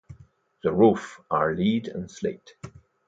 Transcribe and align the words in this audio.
The 0.63 0.73
roofs 0.73 1.19
are 1.29 1.53
lead 1.53 1.87
and 1.89 2.09
slate. 2.09 2.55